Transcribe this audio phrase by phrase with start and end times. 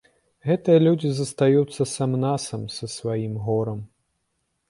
[0.47, 3.79] Гэтыя людзі застаюцца сам-насам са сваім горам.